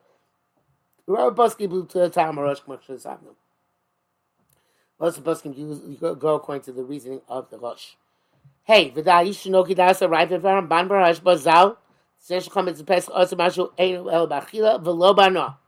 The 1.06 1.12
Rabbi 1.12 1.42
Boski 1.42 1.68
blew 1.68 1.86
to 1.86 1.98
the 1.98 2.10
time 2.10 2.38
of 2.38 2.44
rush 2.44 2.60
k'machshir 2.60 3.02
sabnu. 3.02 3.34
Most 5.00 5.18
of 5.18 5.24
Boskim 5.24 6.18
go 6.18 6.34
according 6.36 6.62
to 6.62 6.72
the 6.72 6.84
reasoning 6.84 7.22
of 7.28 7.50
the 7.50 7.58
rush. 7.58 7.96
Hey, 8.62 8.92
v'da 8.92 9.26
yishinoki 9.26 9.76
dasa 9.76 10.08
right 10.08 10.28
v'varam 10.28 10.68
ban 10.68 10.88
barash 10.88 11.20
bazal 11.20 11.76
Says 12.18 12.48
chametz 12.48 12.78
in 12.78 12.86
Pesach 12.86 13.12
also 13.12 13.34
mashu 13.34 13.72
ein 13.76 13.96
el 13.96 14.28
bachila 14.28 14.80
v'lo 14.80 15.16
bana. 15.16 15.58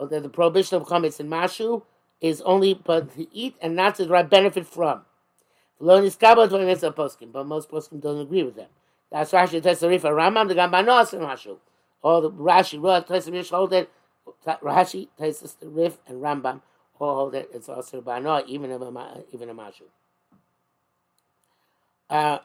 That 0.00 0.24
the 0.24 0.28
prohibition 0.28 0.78
of 0.78 0.88
chametz 0.88 1.20
in 1.20 1.28
mashu 1.28 1.82
is 2.20 2.40
only 2.40 2.74
but 2.74 3.14
to 3.14 3.32
eat 3.32 3.54
and 3.62 3.76
not 3.76 3.94
to 3.94 4.06
derive 4.06 4.28
benefit 4.28 4.66
from. 4.66 5.02
V'lo 5.80 6.00
niskaba 6.02 6.48
to 6.48 6.90
poskim, 6.92 7.32
but 7.32 7.46
most 7.46 7.70
poskim 7.70 8.00
don't 8.00 8.20
agree 8.20 8.42
with 8.42 8.56
them. 8.56 8.68
That's 9.10 9.32
Rashi 9.32 9.60
Tesarif 9.60 10.02
Rambam 10.02 10.48
the 10.48 10.54
Gambanos 10.54 11.12
in 11.12 11.20
mashu. 11.20 11.58
All 12.02 12.20
the 12.20 12.30
Rashi, 12.30 12.78
Tesarif 13.06 13.50
hold 13.50 13.72
it. 13.72 13.90
Rashi, 14.46 15.08
Tesarif, 15.18 15.98
and 16.06 16.22
Rambam 16.22 16.62
all 16.98 17.14
hold 17.16 17.34
it. 17.34 17.50
It's 17.52 17.68
also 17.68 18.00
bana 18.00 18.42
even 18.46 18.70
a 18.70 19.24
even 19.32 19.50
a 19.50 19.54
mashu. 19.54 19.82
Uh, 22.08 22.38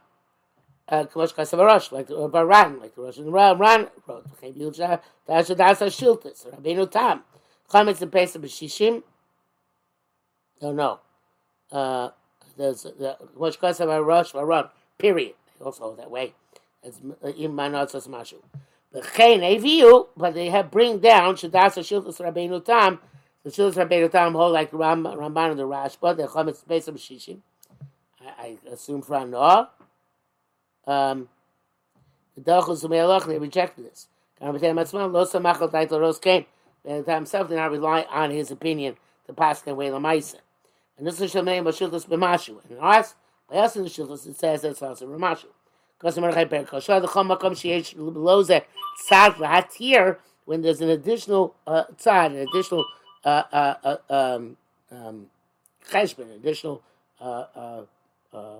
Kamosh 0.92 1.34
Kasavarosh, 1.34 1.92
like 1.92 2.08
the 2.08 2.28
Baran, 2.28 2.80
like 2.80 2.96
the 2.96 3.02
Russian 3.02 3.32
Ran 3.32 3.58
wrote. 3.58 3.92
That's 5.26 5.48
that's 5.48 5.82
a 5.82 5.86
Shiltis, 5.86 6.46
Rabbeinu 6.48 6.92
Tam. 6.92 7.24
Chametz 7.72 8.02
and 8.02 8.12
Pesach 8.12 8.42
b'Shishim. 8.42 9.04
No, 10.62 10.74
no. 10.74 11.00
Uh, 11.72 12.10
there's 12.58 12.84
the 12.84 13.18
much 13.38 13.60
cause 13.60 13.80
of 13.80 13.90
a 13.90 14.02
rush 14.04 14.32
for 14.32 14.46
run 14.46 14.70
period. 14.98 15.34
Also 15.64 15.96
that 15.96 16.10
way. 16.10 16.34
As 16.84 17.00
uh, 17.24 17.28
in 17.30 17.54
my 17.54 17.68
notes 17.68 17.94
as 17.94 18.08
much 18.08 18.34
but 18.92 19.14
chain 19.14 19.44
a 19.44 19.58
view 19.58 20.08
but 20.18 20.34
they 20.34 20.50
have 20.50 20.72
bring 20.72 21.00
down 21.00 21.36
should 21.36 21.52
that's 21.52 21.78
a 21.78 21.84
shield 21.84 22.06
rabbeinu 22.06 22.64
tam. 22.64 23.00
The 23.44 23.52
shield 23.52 23.76
rabbeinu 23.76 24.12
tam 24.12 24.34
hold 24.34 24.54
like 24.54 24.74
ram 24.74 25.04
ramban 25.04 25.56
the 25.58 25.66
rash 25.66 25.96
but 25.96 26.18
the 26.18 26.28
chomet 26.28 26.56
space 26.56 26.88
of 26.88 26.96
shishim. 26.96 27.40
I, 28.20 28.58
I 28.66 28.72
assume 28.72 29.02
from 29.02 29.32
no 29.32 29.68
um 30.88 31.30
the 32.36 32.42
dogs 32.42 32.88
may 32.88 33.04
lock 33.04 33.26
they 33.28 33.38
reject 33.38 33.78
this. 33.78 34.08
And 34.40 34.54
with 34.54 34.64
them 34.64 34.80
as 34.80 34.92
well 34.92 35.08
lost 35.08 35.34
the 35.34 36.00
rose 36.00 36.20
came 36.20 36.46
and 36.86 37.06
himself 37.06 37.50
did 37.50 37.56
not 37.56 37.72
rely 37.72 38.04
on 38.10 38.32
his 38.32 38.52
opinion 38.52 38.98
to 39.28 39.34
pass 39.34 39.66
away 39.68 39.90
the 39.90 40.00
mice 40.00 40.36
And 41.02 41.08
this 41.08 41.20
is 41.20 41.34
the 41.34 41.42
name 41.42 41.66
of 41.66 41.74
Shiltus 41.74 42.06
B'Mashu. 42.06 42.60
And 42.70 42.78
us, 42.78 43.16
by 43.50 43.56
us 43.56 43.76
in 43.76 43.82
the 43.82 43.90
Shiltus, 43.90 44.28
it 44.28 44.38
says 44.38 44.64
it's 44.64 44.84
also 44.84 45.08
Ramashu. 45.08 45.48
When 50.46 50.62
there's 50.62 50.82
an 50.82 50.90
additional 50.92 51.56
uh, 51.66 51.86
tzad, 51.98 52.26
an 52.28 52.36
additional 52.36 52.86
uh, 53.26 53.44
uh, 53.52 53.76
uh, 53.84 53.98
um, 54.14 54.58
um, 54.92 55.26
cheshbon, 55.90 56.36
additional 56.36 56.84
uh, 57.20 57.46
uh, 57.56 57.82
uh, 58.32 58.58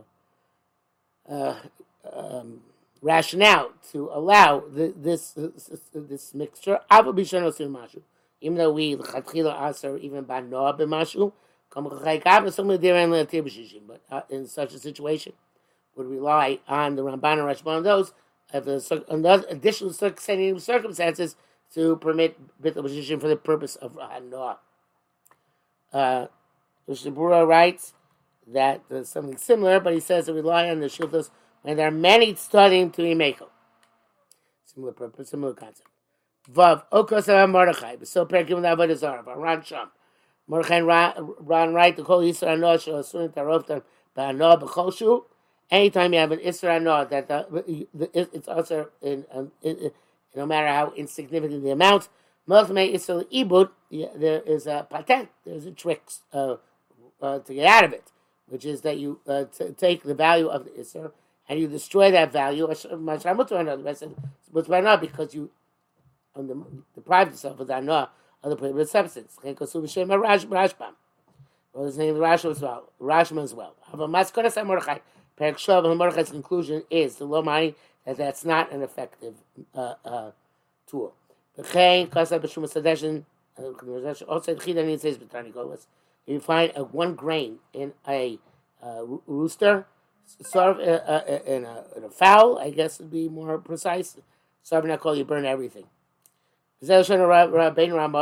uh 1.30 1.56
um, 2.12 2.62
rationale 3.04 3.70
to 3.92 4.10
allow 4.12 4.62
the, 4.62 4.92
this, 4.98 5.34
this 5.34 5.70
this 5.94 6.34
mixture. 6.34 6.80
Even 6.90 8.58
though 8.58 8.72
we 8.72 8.98
even 10.02 10.24
by 10.24 10.42
noah 10.42 10.74
b'mashu, 10.74 11.32
but 13.88 14.02
uh, 14.12 14.22
in 14.30 14.48
such 14.48 14.74
a 14.74 14.80
situation, 14.80 15.34
would 15.96 16.08
rely 16.08 16.60
on 16.68 16.96
the 16.96 17.04
Ramban 17.04 17.34
and 17.34 17.42
Rashban 17.42 17.78
on 17.78 17.84
those 17.84 18.14
of 18.54 18.66
the 18.66 19.04
another 19.10 19.46
additional 19.50 19.94
circumstances 19.94 21.36
to 21.74 21.96
permit 21.98 22.38
bit 22.62 22.76
position 22.76 23.20
for 23.20 23.28
the 23.28 23.36
purpose 23.36 23.76
of 23.78 23.98
noah. 24.30 24.60
Uh, 25.94 26.28
the 26.88 26.94
Shabura 26.94 27.48
writes 27.48 27.94
that 28.48 28.82
there's 28.90 29.10
something 29.10 29.38
similar, 29.38 29.80
but 29.80 29.94
he 29.94 30.00
says 30.00 30.26
to 30.26 30.34
rely 30.34 30.70
on 30.70 30.80
the 30.80 30.88
shiltas 30.88 31.30
when 31.62 31.78
there 31.78 31.88
are 31.88 31.92
many 31.92 32.36
studying 32.36 32.92
to 32.92 33.02
be 33.02 33.14
mako. 33.14 33.50
Similar 34.66 34.94
purpose, 34.94 35.30
similar 35.30 35.54
concept. 35.54 35.88
Vav, 36.52 36.84
Okos 36.92 37.50
Mordechai, 37.50 37.98
so 38.04 38.26
Perkim 38.26 38.62
the 38.62 38.76
Avodah 38.76 38.98
Zarah, 38.98 39.24
Ran. 39.38 39.64
Mordechai 40.48 40.80
ran 40.80 41.74
right 41.74 41.96
the 41.96 42.04
Kol 42.04 42.22
Yisra 42.22 42.60
Noah 42.60 42.80
Shal 42.80 42.96
Asurin 42.96 43.34
Taroftam 43.34 43.84
Ba'anoah 44.18 44.62
B'chol 44.62 45.24
Anytime 45.70 46.14
you 46.14 46.20
have 46.20 46.32
an 46.34 46.40
Isra 46.40 46.82
Noah, 46.82 47.08
that 47.10 47.30
the, 47.30 47.88
it's 48.14 48.48
also 48.50 48.90
in, 49.02 49.26
um, 49.34 49.52
no 50.36 50.46
matter 50.46 50.68
how 50.68 50.92
insignificant 50.98 51.64
the 51.64 51.72
amount, 51.72 52.10
Melchmei 52.48 52.94
Isra 52.94 53.24
Ibud, 53.32 53.70
there 54.20 54.42
is 54.42 54.68
a 54.68 54.86
patent, 54.90 55.30
there's 55.46 55.66
a 55.66 55.72
trick 55.72 56.04
uh, 56.34 56.56
uh, 57.22 57.40
to 57.40 57.54
get 57.54 57.66
out 57.68 57.86
of 57.86 57.94
it, 57.94 58.12
which 58.48 58.66
is 58.66 58.82
that 58.82 58.98
you 58.98 59.22
uh, 59.26 59.46
t- 59.46 59.72
take 59.78 60.04
the 60.04 60.14
value 60.14 60.48
of 60.48 60.66
the 60.66 60.72
Isra 60.72 61.14
and 61.48 61.58
you 61.58 61.68
destroy 61.70 62.12
that 62.12 62.34
value, 62.34 62.68
because 62.68 62.86
you 65.34 65.52
the 66.36 66.66
deprive 66.96 67.30
yourself 67.30 67.60
of 67.60 67.68
that 67.68 67.84
noah 67.84 68.10
of 68.44 68.50
the 68.50 68.56
prohibited 68.56 68.90
substance. 68.90 69.38
Well, 71.74 71.86
his 71.86 71.98
name 71.98 72.16
is 72.16 72.22
Rashi 72.22 72.52
as 72.52 72.62
well. 72.62 72.90
Rashman 73.00 73.44
as 73.44 73.54
well. 73.54 73.76
Perak 75.38 75.58
Shav, 75.58 75.86
and 75.86 75.98
Mordechai's 75.98 76.30
conclusion 76.30 76.84
is 76.90 77.16
the 77.16 77.26
money 77.26 77.76
that 78.06 78.18
that's 78.18 78.44
not 78.44 78.72
an 78.72 78.82
effective 78.82 79.36
uh, 79.74 79.94
uh, 80.04 80.32
tool. 80.88 81.14
Sadeshin. 81.58 83.26
Also, 84.28 84.58
says. 84.98 85.88
You 86.28 86.40
find 86.40 86.72
a 86.76 86.84
one 86.84 87.16
grain 87.16 87.60
in 87.74 87.94
a 88.08 88.40
uh, 88.82 89.04
rooster, 89.28 89.86
sort 90.42 90.80
of 90.80 90.88
uh, 90.88 91.02
uh, 91.12 91.40
in, 91.46 91.66
a, 91.66 91.84
in 91.96 92.04
a 92.04 92.10
fowl, 92.10 92.58
I 92.60 92.70
guess 92.70 93.00
would 93.00 93.12
be 93.12 93.28
more 93.30 93.58
precise. 93.58 94.18
Sarvina 94.64 95.00
call 95.00 95.16
you 95.16 95.26
burn 95.26 95.46
everything. 95.46 95.86
Rama 96.84 98.18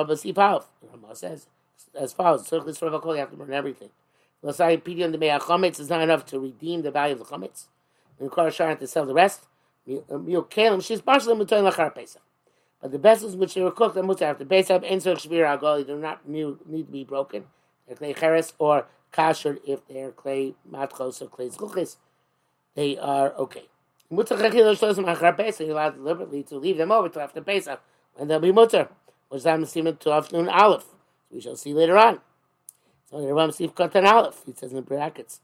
says 1.13 1.48
as 1.96 2.13
follows: 2.13 2.51
you 2.51 2.60
have 2.60 3.32
to 3.32 3.38
burn 3.38 3.54
everything. 3.54 3.89
Lasai 4.44 4.82
pidyon 4.82 5.12
the 5.12 5.18
chametz 5.18 5.80
is 5.80 5.89
not 5.89 6.01
enough 6.01 6.25
to 6.25 6.39
redeem 6.39 6.82
the 6.82 6.92
value 6.92 7.13
of 7.13 7.20
the 7.20 7.25
chametz. 7.25 7.68
And 8.20 8.30
the 8.30 8.50
shar 8.50 8.75
to 8.75 8.88
sell 8.88 9.06
the 9.06 9.13
rest. 9.13 9.48
Kalim 9.88 10.84
she's 10.84 11.00
partially 11.01 11.36
mutain 11.36 11.63
lachar 11.70 11.96
pesach. 11.96 12.22
But 12.82 12.92
the 12.92 12.98
vessels 12.98 13.38
which 13.38 13.54
they 13.54 13.62
were 13.62 13.72
cooked 13.72 13.96
are 13.96 14.04
mutar 14.04 14.24
after 14.24 14.44
pesach 14.44 14.84
and 14.86 15.01
shvir 15.01 15.58
agol 15.58 15.86
do 15.88 15.98
not 15.98 16.28
need 16.28 16.58
to 16.68 16.92
be 16.92 17.06
broken. 17.06 17.46
They're 17.88 17.96
clay 17.96 18.13
cheres 18.13 18.54
or 18.60 18.88
kasher 19.13 19.58
if 19.66 19.88
they're 19.88 20.12
clay 20.12 20.56
matchos 20.70 21.22
or 21.22 21.28
clay 21.28 21.48
zluchis. 21.48 21.96
They 22.75 22.98
are 22.98 23.34
okay. 23.36 23.70
Mutar 24.12 24.38
chachil 24.38 24.75
shlosim 24.78 25.06
achar 25.06 25.38
pesach. 25.38 25.66
You're 25.66 25.75
allowed 25.75 25.96
deliberately 25.96 26.44
to 26.44 26.58
leave 26.58 26.78
them 26.78 26.92
over 26.92 27.08
till 27.08 27.22
after 27.22 27.42
pesach 27.42 27.82
and 28.20 28.30
they'll 28.30 28.40
be 28.40 28.52
mutter. 28.52 28.90
Which 29.30 29.46
I'm 29.46 29.66
seeing 29.66 29.96
to 29.96 30.12
afternoon 30.12 30.50
aleph. 30.50 30.86
We 31.32 31.40
shall 31.40 31.56
see 31.56 31.74
later 31.74 31.98
on. 31.98 32.20
So 33.10 33.22
the 33.22 33.34
Ram 33.34 33.52
Sif 33.52 33.74
Katan 33.74 34.06
Aleph, 34.06 34.42
he 34.46 34.54
says 34.54 34.72
in 34.72 34.78
the 34.78 34.82
brackets. 34.82 35.42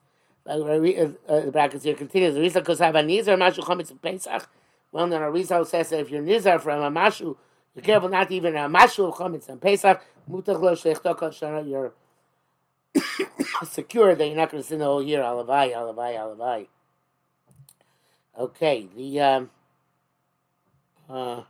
Uh, 0.48 0.60
uh, 0.60 1.42
the 1.42 1.50
brackets 1.52 1.84
here 1.84 1.96
continues. 1.96 2.36
The 2.36 2.42
reason 2.42 2.62
because 2.62 2.80
have 2.80 2.96
a 2.96 3.02
nizar 3.02 3.38
mashu 3.38 3.64
chametz 3.64 3.92
in 3.92 3.98
Pesach. 3.98 4.48
Well, 4.92 5.08
then 5.08 5.22
Arizal 5.22 5.66
says 5.66 5.90
that 5.90 6.00
if 6.00 6.10
you're 6.10 6.22
nizar 6.22 6.62
from 6.62 6.82
a 6.82 6.92
mashu, 6.92 7.36
you're 7.74 7.84
careful 7.84 8.10
not 8.10 8.32
even 8.32 8.56
a 8.56 8.70
mashu 8.70 9.08
of 9.08 9.16
chametz 9.16 9.50
in 9.50 9.60
Pesach. 9.60 10.02
Mutach 10.30 10.62
lo 10.62 10.74
sheichtokal 10.74 11.32
shana. 11.32 11.68
You're 11.68 11.94
secure 13.66 14.16
that 14.16 14.26
you're 14.26 14.38
not 14.38 14.52
going 14.52 14.62
to 14.62 14.68
sin 14.68 14.80
the 14.80 14.86
whole 14.86 15.04
year. 15.04 15.22
Alavai, 15.22 15.74
alavai, 15.74 16.16
alavai. 16.18 16.68
Okay, 18.38 18.88
the 18.96 19.20
um, 19.22 19.50
uh, 21.10 21.42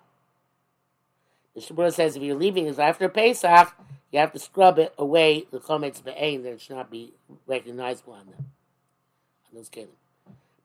the 1.55 1.61
Shabbat 1.61 1.93
says 1.93 2.15
if 2.15 2.21
you're 2.21 2.35
leaving 2.35 2.67
is 2.67 2.79
after 2.79 3.07
Pesach, 3.09 3.73
you 4.11 4.19
have 4.19 4.33
to 4.33 4.39
scrub 4.39 4.77
it 4.77 4.93
away, 4.97 5.45
the 5.51 5.59
chometz 5.59 6.03
be'ain, 6.03 6.43
that 6.43 6.53
it 6.53 6.61
should 6.61 6.75
not 6.75 6.91
be 6.91 7.13
recognizable 7.47 8.13
on 8.13 8.25
them. 8.27 8.45
On 9.49 9.55
those 9.55 9.69
kelim. 9.69 9.87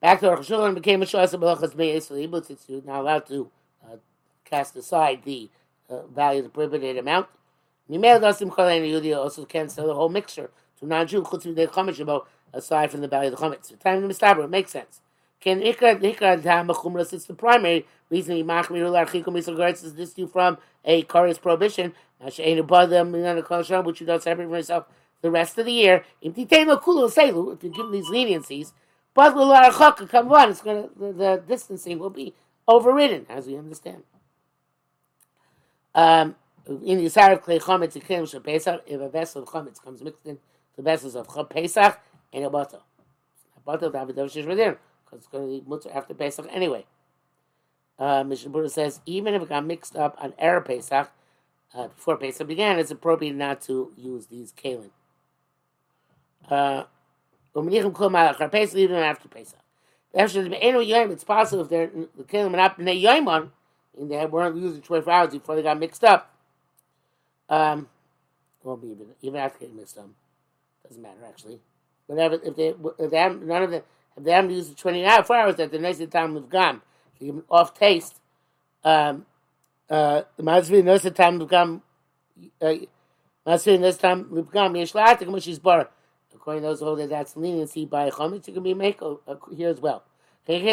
Back 0.00 0.20
to 0.20 0.30
Rosh 0.30 0.50
Hashanah 0.50 0.74
became 0.74 1.02
a 1.02 1.06
shas 1.06 1.34
of 1.34 1.40
Melachas 1.40 1.74
Me'es, 1.74 2.06
so 2.06 2.14
you're 2.14 2.82
not 2.82 3.00
allowed 3.00 3.26
to 3.26 3.50
uh, 3.84 3.96
cast 4.44 4.74
aside 4.76 5.22
the 5.24 5.50
uh, 5.88 6.06
value 6.06 6.38
of 6.40 6.44
the 6.44 6.50
prohibited 6.50 6.96
amount. 6.96 7.26
Nimel 7.90 8.20
Dasim 8.20 8.50
Kolen 8.50 8.82
Yudhi 8.82 9.16
also 9.16 9.44
can 9.44 9.68
sell 9.68 9.86
the 9.86 9.94
whole 9.94 10.08
mixture 10.08 10.50
to 10.78 10.86
non-Jew, 10.86 11.22
chutz 11.22 11.42
the 11.42 11.66
chometz 11.66 12.24
aside 12.52 12.90
from 12.90 13.00
the 13.00 13.08
value 13.08 13.32
of 13.32 13.38
the 13.38 13.46
chometz. 13.46 13.68
The 13.68 13.76
time 13.76 14.02
of 14.02 14.08
the 14.08 14.14
Mistabra, 14.14 14.44
it 14.44 14.50
makes 14.50 14.70
sense. 14.70 15.00
Can 15.40 15.60
ikar 15.62 16.00
ikar 16.00 16.42
machumras? 16.66 17.12
It's 17.12 17.24
the 17.24 17.34
primary 17.34 17.86
reason 18.10 18.36
he 18.36 18.44
machmir 18.44 18.84
larchikum 18.90 19.32
misal 19.34 19.58
is 19.82 19.94
this 19.94 20.18
you 20.18 20.26
from 20.26 20.58
a 20.84 21.02
Korea's 21.02 21.38
prohibition. 21.38 21.94
Which 22.18 22.38
you 22.38 24.06
don't 24.06 24.22
separate 24.22 24.50
yourself 24.50 24.84
the 25.22 25.30
rest 25.30 25.56
of 25.56 25.64
the 25.64 25.72
year. 25.72 26.04
If 26.20 26.36
you 26.36 26.44
give 26.44 26.68
these 26.68 28.06
leniencies, 28.06 28.72
but 29.14 29.32
come 29.32 30.32
on, 30.32 30.50
it's 30.50 30.60
gonna 30.60 30.90
the, 30.94 31.12
the 31.12 31.42
distancing 31.48 31.98
will 31.98 32.10
be 32.10 32.34
overridden, 32.68 33.24
as 33.30 33.46
we 33.46 33.56
understand. 33.56 34.02
Um, 35.94 36.36
in 36.66 36.98
the 36.98 37.06
Yisar 37.06 37.32
of 37.32 37.42
Klei 37.42 37.58
Chometz, 37.58 37.96
if 37.96 39.00
a 39.00 39.08
vessel 39.08 39.42
of 39.42 39.48
Chometz 39.48 39.82
comes 39.82 40.02
mixed 40.02 40.26
in 40.26 40.38
the 40.76 40.82
vessels 40.82 41.16
of 41.16 41.26
Pesach, 41.48 41.98
and 42.32 42.44
a 42.44 42.50
butter. 42.50 42.80
A 43.56 43.60
butter, 43.60 43.90
David 43.90 44.16
Dovshish 44.16 44.56
there 44.56 44.78
because 45.10 45.24
it's 45.24 45.32
going 45.32 45.44
to 45.44 45.64
be 45.64 45.68
mutter 45.68 45.90
after 45.92 46.14
Pesach 46.14 46.46
anyway. 46.50 46.84
Uh, 47.98 48.24
Mishnah 48.24 48.50
Berurah 48.50 48.70
says 48.70 49.00
even 49.04 49.34
if 49.34 49.42
it 49.42 49.48
got 49.48 49.66
mixed 49.66 49.96
up 49.96 50.16
on 50.20 50.32
Erev 50.32 50.64
Pesach 50.64 51.10
uh, 51.74 51.88
before 51.88 52.16
Pesach 52.16 52.46
began, 52.46 52.78
it's 52.78 52.90
appropriate 52.90 53.34
not 53.34 53.60
to 53.62 53.92
use 53.96 54.26
these 54.26 54.52
kalim. 54.52 54.90
Uh, 56.48 56.84
even 57.54 57.74
after 58.94 59.28
Pesach. 59.28 59.58
It's 60.12 61.24
possible 61.24 61.62
if 61.62 61.68
they're 61.68 61.90
the 62.16 62.24
kalim 62.24 62.52
not 62.52 62.78
bnei 62.78 63.02
yoimon, 63.02 63.50
and 63.98 64.10
they 64.10 64.24
weren't 64.26 64.56
using 64.56 64.80
24 64.82 65.12
hours 65.12 65.32
before 65.32 65.56
they 65.56 65.62
got 65.62 65.78
mixed 65.78 66.04
up. 66.04 66.34
Um, 67.48 67.88
won't 68.62 68.82
be 68.82 68.88
even 68.88 69.06
even 69.22 69.40
after 69.40 69.60
getting 69.60 69.76
mixed 69.76 69.98
up. 69.98 70.08
Doesn't 70.86 71.02
matter 71.02 71.18
actually. 71.26 71.60
Whatever 72.06 72.40
if 72.42 72.56
they 72.56 72.74
if 72.98 73.10
they 73.10 73.18
have, 73.18 73.40
none 73.42 73.62
of 73.62 73.70
the 73.70 73.82
haven't 74.26 74.50
used 74.50 74.72
it 74.72 74.78
24 74.78 75.36
hours 75.36 75.60
at 75.60 75.70
the 75.70 75.78
next 75.78 75.98
time 76.10 76.34
to 76.34 76.80
give 77.18 77.42
off 77.50 77.74
taste, 77.74 78.20
um, 78.84 79.26
uh, 79.88 80.22
the 80.36 80.42
of 80.42 81.48
gum, 81.48 81.82
Mazvi 83.46 83.80
knows 83.80 83.96
the 83.96 84.02
time 84.02 84.36
of 84.36 84.50
gum, 84.50 84.74
Yeshlatik, 84.74 85.26
Mushi's 85.26 85.58
bar. 85.58 85.90
According 86.34 86.62
to 86.62 86.68
those 86.68 86.78
who 86.80 86.86
hold 86.86 87.00
that 87.00 87.10
that's 87.10 87.36
leniency 87.36 87.84
by 87.84 88.08
Chomitz, 88.08 88.48
it 88.48 88.54
can 88.54 88.62
be 88.62 88.72
make 88.72 89.02
uh, 89.02 89.16
here 89.54 89.68
as 89.68 89.80
well. 89.80 90.04
Says 90.46 90.70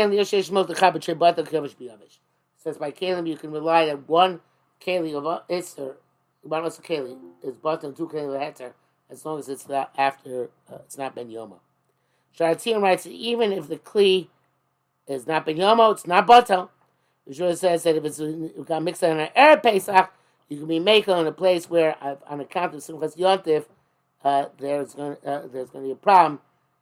by 2.78 2.92
Kalim 2.92 3.28
you 3.28 3.38
can 3.38 3.52
rely 3.52 3.90
on 3.90 3.98
one 4.08 4.40
Kali 4.80 5.14
of 5.14 5.24
Isser, 5.50 5.96
one 6.42 6.64
also 6.64 6.82
Kali 6.82 7.18
is 7.44 7.56
button 7.58 7.94
two 7.94 8.08
Kali 8.08 8.24
of 8.36 8.42
Heter, 8.42 8.74
as 9.10 9.26
long 9.26 9.40
as 9.40 9.50
it's 9.50 9.68
not 9.68 9.94
after, 9.98 10.50
uh, 10.72 10.78
it's 10.86 10.98
not 10.98 11.16
Ben 11.16 11.28
Yoma. 11.30 11.60
Sharatzion 12.38 12.82
writes 12.82 13.04
that 13.04 13.14
even 13.14 13.52
if 13.52 13.68
the 13.68 13.78
Kli 13.78 14.28
is 15.08 15.26
not 15.28 15.46
Ben 15.46 15.58
Yomo, 15.58 15.92
it's 15.92 16.06
not 16.06 16.28
Batal. 16.28 16.70
The 17.26 17.34
Shura 17.34 17.58
says 17.58 17.84
that 17.84 17.96
if 17.96 18.06
it's 18.06 18.20
it 18.20 18.66
got 18.66 18.84
mixed 18.84 19.04
on 19.04 19.20
an 19.20 19.30
Erev 19.36 19.64
Pesach, 19.64 20.14
you 20.50 20.58
can 20.60 20.68
be 20.68 20.80
making 20.80 21.18
in 21.18 21.28
a 21.28 21.32
place 21.32 21.70
where, 21.70 21.96
on 22.28 22.40
account 22.40 22.74
of 22.74 22.82
Simchas 22.82 23.18
Yontif, 23.18 23.66
uh, 24.24 24.46
there's 24.58 24.94
going 24.94 25.18
uh, 25.26 25.42
there's 25.52 25.70
going 25.70 25.84
to 25.84 25.88
be 25.88 25.92
a 25.92 25.96
problem 25.96 26.40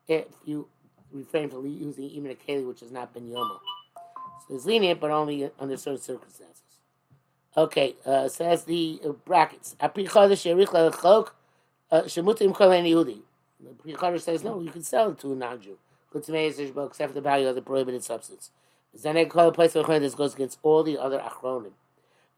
if 0.07 0.25
you 0.45 0.67
refrain 1.11 1.49
from 1.49 1.65
using 1.65 2.05
even 2.05 2.31
a 2.31 2.35
keli 2.35 2.67
which 2.67 2.81
has 2.81 2.91
not 2.91 3.13
been 3.13 3.29
yomo. 3.29 3.59
So 4.47 4.55
it's 4.55 4.65
lenient, 4.65 4.99
but 4.99 5.11
only 5.11 5.49
under 5.59 5.77
certain 5.77 6.01
circumstances. 6.01 6.61
Okay, 7.57 7.95
uh, 8.05 8.27
says 8.27 8.65
the 8.65 8.99
uh, 9.05 9.09
brackets. 9.09 9.75
The 13.63 13.93
Pri 13.93 14.17
says, 14.17 14.43
no, 14.43 14.59
you 14.59 14.71
can 14.71 14.83
sell 14.83 15.11
it 15.11 15.19
to 15.19 15.33
a 15.33 15.35
non-Jew. 15.35 15.77
Except 16.13 16.97
for 16.97 17.13
the 17.13 17.21
value 17.21 17.47
of 17.47 17.55
the 17.55 17.61
prohibited 17.61 18.03
substance. 18.03 18.51
Zanek 18.97 19.35
a 19.35 19.51
place 19.51 19.75
of 19.75 19.85
this 19.87 20.15
goes 20.15 20.33
against 20.33 20.59
all 20.63 20.83
the 20.83 20.97
other 20.97 21.19
achronim. 21.19 21.73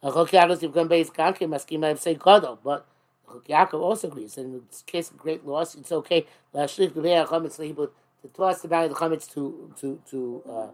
Chok 0.01 0.29
Yaakov 0.29 0.59
Tivkon 0.59 0.87
Beis 0.87 1.11
Kanke 1.11 1.47
Maskim 1.47 1.85
I 1.85 1.93
say 1.95 2.15
Kodo, 2.15 2.57
but 2.63 2.87
Chok 3.27 3.47
Yaakov 3.47 3.79
also 3.79 4.07
agrees. 4.07 4.37
In 4.37 4.63
this 4.69 4.83
case 4.83 5.11
of 5.11 5.17
great 5.17 5.45
loss, 5.45 5.75
it's 5.75 5.91
okay. 5.91 6.25
Lashlich 6.55 6.93
the 6.95 7.01
Beis 7.01 7.27
Chametz 7.27 7.59
Leibut 7.59 7.91
to 8.21 8.27
toss 8.29 8.61
the 8.61 8.67
value 8.67 8.91
of 8.91 8.97
the 8.97 9.05
chametz 9.05 9.31
to 9.33 9.73
to 9.79 10.01
to 10.09 10.43
uh, 10.49 10.67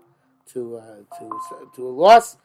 to 0.54 0.78
uh, 0.78 1.18
to 1.20 1.72
to 1.76 1.88
a 1.88 1.90
loss. 1.90 2.38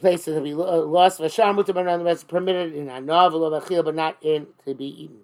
Places 0.00 0.36
to 0.36 0.40
be 0.40 0.54
lost. 0.54 1.20
Vashar 1.20 1.54
mutar 1.54 1.90
on 1.90 2.04
the 2.04 2.24
permitted 2.26 2.74
in 2.74 2.88
a 2.88 3.00
novel 3.00 3.44
of 3.44 3.62
achil, 3.62 3.84
but 3.84 3.94
not 3.94 4.16
in 4.22 4.46
to 4.64 4.74
be 4.74 5.04
eaten. 5.04 5.20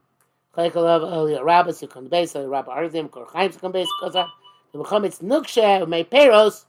Elia 0.56 1.42
Rabbis, 1.42 1.80
you 1.82 1.88
come 1.88 2.06
base, 2.08 2.34
Rabbi 2.34 2.70
Arzim, 2.70 3.10
Kor 3.10 3.26
Chaim, 3.32 3.52
come 3.52 3.72
base, 3.72 3.88
because 4.00 4.28
The 4.72 4.78
chametz 4.78 5.22
nukshe 5.22 5.88
may 5.88 6.04
peros, 6.04 6.64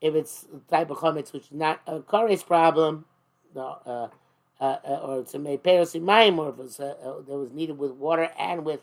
if 0.00 0.14
it's 0.14 0.46
type 0.70 0.90
of 0.90 0.98
chametz 0.98 1.32
which 1.32 1.44
is 1.44 1.52
not 1.52 1.80
a 1.86 2.00
kares 2.00 2.44
problem, 2.46 3.04
no, 3.54 3.78
uh, 3.86 4.08
uh, 4.60 4.78
uh, 4.84 5.00
or 5.02 5.20
it's 5.20 5.34
a 5.34 5.38
may 5.38 5.58
peros 5.58 5.98
imayim, 5.98 6.38
or 6.38 6.50
if 6.50 6.58
it's 6.58 6.80
uh, 6.80 6.94
uh, 7.02 7.20
that 7.26 7.36
was 7.36 7.52
needed 7.52 7.78
with 7.78 7.92
water 7.92 8.30
and 8.38 8.64
with 8.64 8.80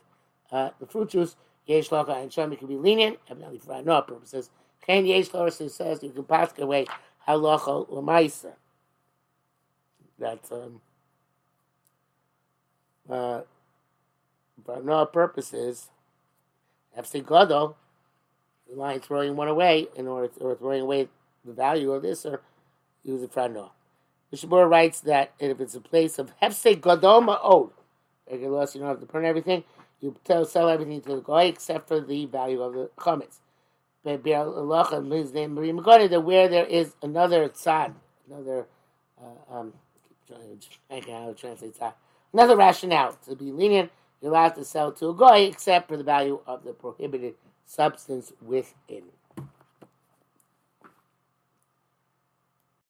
uh, 0.51 0.69
the 0.79 0.85
fruit 0.85 1.09
juice, 1.09 1.35
yesh 1.65 1.89
lacha 1.89 2.21
and 2.21 2.31
shami 2.31 2.57
can 2.57 2.67
be 2.67 2.75
lenient, 2.75 3.17
evidently 3.29 3.59
for 3.59 3.81
no 3.81 4.01
purposes. 4.01 4.49
Ken 4.85 5.05
yesh 5.05 5.29
lacha 5.29 5.69
says 5.69 6.03
you 6.03 6.11
can 6.11 6.23
pass 6.23 6.51
away 6.59 6.85
halacha 7.27 7.89
lemaisa. 7.89 8.53
That's 10.19 10.51
um, 10.51 10.81
uh, 13.09 13.41
for 14.65 14.81
no 14.81 15.05
purposes. 15.05 15.89
FC 16.97 17.23
Godel, 17.23 17.75
the 18.69 18.75
line 18.75 18.99
throwing 18.99 19.35
one 19.35 19.47
away 19.47 19.87
in 19.95 20.07
order 20.07 20.27
to, 20.27 20.39
or 20.41 20.55
throwing 20.55 20.81
away 20.81 21.09
the 21.45 21.53
value 21.53 21.91
of 21.91 22.01
this 22.01 22.25
or 22.25 22.41
use 23.03 23.21
it 23.21 23.31
for 23.31 23.49
no. 23.49 23.71
Mishabur 24.31 24.69
writes 24.69 24.99
that 25.01 25.33
if 25.39 25.59
it's 25.59 25.75
a 25.75 25.81
place 25.81 26.17
of 26.17 26.33
Hefse 26.41 26.79
Godoma 26.79 27.39
Od, 27.43 27.69
regular 28.29 28.59
loss, 28.59 28.73
you 28.73 28.81
don't 28.81 28.89
have 28.89 28.99
to 28.99 29.05
burn 29.05 29.25
everything, 29.25 29.63
you 29.99 30.15
tell, 30.23 30.45
sell 30.45 30.69
everything 30.69 31.01
to 31.01 31.15
the 31.15 31.21
guy 31.21 31.43
except 31.43 31.87
for 31.87 32.01
the 32.01 32.25
value 32.25 32.61
of 32.61 32.73
the 32.73 32.89
chametz. 32.97 33.37
That 34.03 34.23
where 36.25 36.47
there 36.49 36.65
is 36.65 36.95
another 37.01 37.47
tzad, 37.49 37.93
another 38.29 38.65
uh, 39.21 39.55
um, 39.55 39.73
trying 40.27 40.59
to 40.59 41.33
translate 41.35 41.79
tzad, 41.79 41.93
another 42.33 42.57
rationale 42.57 43.17
to 43.25 43.35
be 43.35 43.51
lenient 43.51 43.91
you're 44.23 44.31
allowed 44.31 44.55
to 44.55 44.65
sell 44.65 44.93
to 44.93 45.09
a 45.09 45.15
guy 45.17 45.39
except 45.39 45.89
for 45.89 45.97
the 45.97 46.05
value 46.05 46.41
of 46.47 46.65
the 46.65 46.73
prohibited 46.73 47.35
substance 47.67 48.33
within. 48.41 49.03